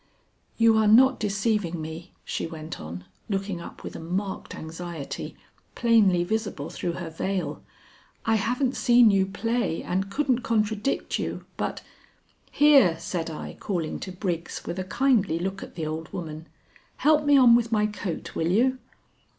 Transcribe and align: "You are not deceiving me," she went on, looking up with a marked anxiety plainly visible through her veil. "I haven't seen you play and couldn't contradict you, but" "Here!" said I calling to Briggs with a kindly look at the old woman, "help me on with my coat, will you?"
"You 0.57 0.77
are 0.79 0.87
not 0.87 1.19
deceiving 1.19 1.79
me," 1.79 2.11
she 2.25 2.47
went 2.47 2.79
on, 2.81 3.05
looking 3.29 3.61
up 3.61 3.83
with 3.83 3.95
a 3.95 3.99
marked 3.99 4.55
anxiety 4.55 5.35
plainly 5.75 6.23
visible 6.23 6.71
through 6.71 6.93
her 6.93 7.11
veil. 7.11 7.61
"I 8.25 8.33
haven't 8.33 8.75
seen 8.75 9.11
you 9.11 9.27
play 9.27 9.83
and 9.83 10.09
couldn't 10.09 10.39
contradict 10.41 11.19
you, 11.19 11.45
but" 11.55 11.83
"Here!" 12.51 12.97
said 12.97 13.29
I 13.29 13.53
calling 13.59 13.99
to 13.99 14.11
Briggs 14.11 14.63
with 14.65 14.79
a 14.79 14.83
kindly 14.85 15.37
look 15.37 15.61
at 15.61 15.75
the 15.75 15.85
old 15.85 16.11
woman, 16.11 16.47
"help 16.97 17.23
me 17.23 17.37
on 17.37 17.53
with 17.53 17.71
my 17.71 17.85
coat, 17.85 18.33
will 18.33 18.47
you?" 18.49 18.79